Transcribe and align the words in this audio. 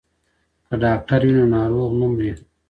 که 0.67 0.73
ډاکټر 0.83 1.21
وي 1.23 1.33
نو 1.37 1.43
ناروغ 1.55 1.89
نه 1.99 2.05
مري. 2.13 2.31